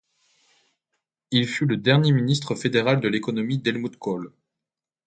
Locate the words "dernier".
1.77-2.11